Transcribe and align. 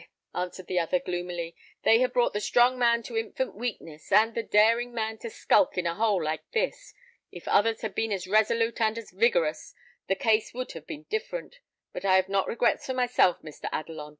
answered 0.33 0.65
the 0.65 0.79
other, 0.79 0.97
gloomily, 0.99 1.55
"they 1.83 1.99
have 1.99 2.11
brought 2.11 2.33
the 2.33 2.39
strong 2.41 2.75
man 2.79 3.03
to 3.03 3.15
infant 3.15 3.53
weakness, 3.53 4.11
and 4.11 4.33
the 4.33 4.41
daring 4.41 4.91
man 4.95 5.15
to 5.15 5.29
skulk 5.29 5.77
in 5.77 5.85
a 5.85 5.93
hole 5.93 6.23
like 6.23 6.41
this. 6.53 6.95
If 7.31 7.47
others 7.47 7.81
had 7.81 7.93
been 7.93 8.11
as 8.11 8.25
resolute 8.27 8.81
and 8.81 8.97
as 8.97 9.11
vigorous, 9.11 9.75
the 10.07 10.15
case 10.15 10.55
would 10.55 10.71
have 10.71 10.87
been 10.87 11.03
different. 11.03 11.57
But 11.93 12.03
I 12.03 12.15
have 12.15 12.29
not 12.29 12.47
regrets 12.47 12.87
for 12.87 12.95
myself, 12.95 13.43
Mr. 13.43 13.69
Adelon. 13.71 14.09